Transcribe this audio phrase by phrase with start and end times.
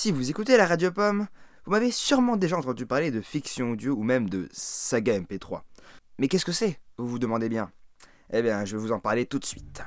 [0.00, 1.26] Si vous écoutez la radio pomme,
[1.66, 5.60] vous m'avez sûrement déjà entendu parler de fiction audio ou même de saga MP3.
[6.18, 7.70] Mais qu'est-ce que c'est Vous vous demandez bien?
[8.32, 9.82] Eh bien, je vais vous en parler tout de suite.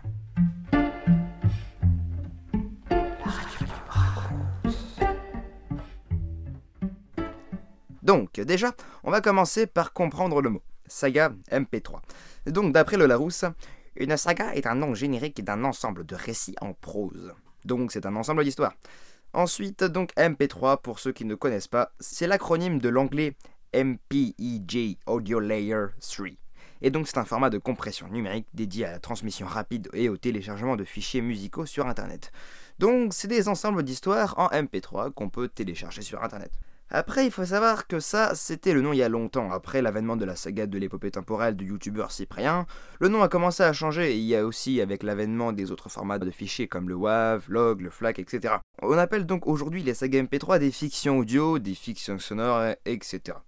[8.03, 10.61] Donc, déjà, on va commencer par comprendre le mot.
[10.85, 12.01] Saga MP3.
[12.45, 13.45] Donc, d'après le Larousse,
[13.95, 17.33] une saga est un nom générique d'un ensemble de récits en prose.
[17.65, 18.75] Donc, c'est un ensemble d'histoires.
[19.35, 23.35] Ensuite, donc MP3, pour ceux qui ne connaissent pas, c'est l'acronyme de l'anglais
[23.73, 26.27] MPEG Audio Layer 3.
[26.83, 30.17] Et donc, c'est un format de compression numérique dédié à la transmission rapide et au
[30.17, 32.31] téléchargement de fichiers musicaux sur Internet.
[32.77, 36.51] Donc, c'est des ensembles d'histoires en MP3 qu'on peut télécharger sur Internet.
[36.95, 39.51] Après, il faut savoir que ça, c'était le nom il y a longtemps.
[39.51, 42.67] Après l'avènement de la saga de l'épopée temporelle du youtubeur Cyprien,
[42.99, 45.89] le nom a commencé à changer et il y a aussi avec l'avènement des autres
[45.89, 48.57] formats de fichiers comme le WAV, log, le FLAC, etc.
[48.83, 53.39] On appelle donc aujourd'hui les sagas MP3 des fictions audio, des fictions sonores, etc.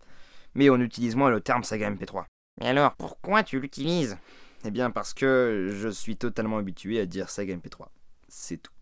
[0.55, 2.23] Mais on utilise moins le terme saga MP3.
[2.59, 4.17] Mais alors, pourquoi tu l'utilises?
[4.65, 7.89] Eh bien parce que je suis totalement habitué à dire saga MP3.
[8.27, 8.73] C'est tout.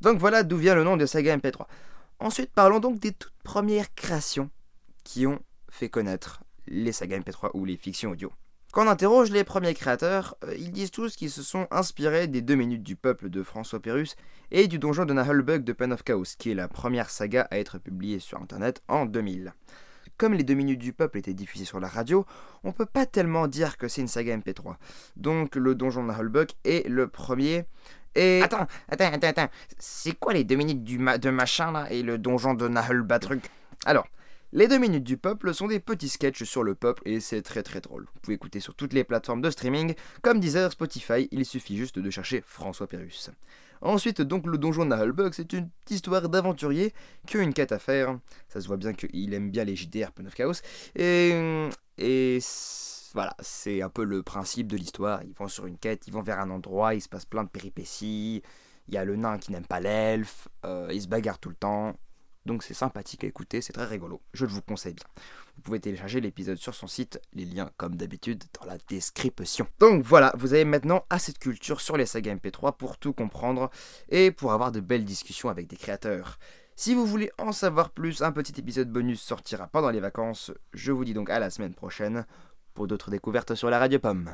[0.00, 1.66] Donc voilà d'où vient le nom de saga MP3.
[2.22, 4.48] Ensuite, parlons donc des toutes premières créations
[5.02, 8.32] qui ont fait connaître les sagas MP3 ou les fictions audio.
[8.72, 12.40] Quand on interroge les premiers créateurs, euh, ils disent tous qu'ils se sont inspirés des
[12.40, 14.14] deux minutes du peuple de François Pérus
[14.52, 17.58] et du donjon de Nahelbug de Pen of Chaos, qui est la première saga à
[17.58, 19.52] être publiée sur internet en 2000.
[20.16, 22.24] Comme les deux minutes du peuple étaient diffusées sur la radio,
[22.62, 24.76] on peut pas tellement dire que c'est une saga MP3.
[25.16, 27.64] Donc le donjon de Nahelbug est le premier
[28.14, 28.42] et...
[28.42, 29.48] Attends, attends, attends, attends.
[29.78, 33.50] C'est quoi les deux minutes du de machin là et le donjon de Nahul Batruc
[33.84, 34.06] Alors,
[34.52, 37.62] les deux minutes du peuple sont des petits sketchs sur le peuple et c'est très
[37.62, 38.06] très drôle.
[38.14, 41.98] Vous pouvez écouter sur toutes les plateformes de streaming, comme Deezer, Spotify, il suffit juste
[41.98, 43.30] de chercher François Pérus.
[43.80, 46.92] Ensuite, donc, le donjon de Nahalbug, c'est une histoire d'aventurier
[47.26, 48.16] qui a une quête à faire.
[48.48, 50.62] Ça se voit bien qu'il aime bien les JDR Pen of Chaos.
[50.94, 51.32] Et.
[51.98, 52.38] Et
[53.14, 55.22] voilà, c'est un peu le principe de l'histoire.
[55.24, 57.48] Ils vont sur une quête, ils vont vers un endroit, il se passe plein de
[57.48, 58.42] péripéties.
[58.88, 61.54] Il y a le nain qui n'aime pas l'elfe, euh, il se bagarre tout le
[61.54, 61.94] temps.
[62.44, 64.20] Donc c'est sympathique à écouter, c'est très rigolo.
[64.32, 65.06] Je le vous conseille bien.
[65.54, 69.66] Vous pouvez télécharger l'épisode sur son site, les liens comme d'habitude dans la description.
[69.78, 73.70] Donc voilà, vous avez maintenant assez de culture sur les sagas MP3 pour tout comprendre
[74.08, 76.38] et pour avoir de belles discussions avec des créateurs.
[76.74, 80.50] Si vous voulez en savoir plus, un petit épisode bonus sortira pendant les vacances.
[80.72, 82.26] Je vous dis donc à la semaine prochaine
[82.74, 84.30] pour d'autres découvertes sur la Radio Pomme.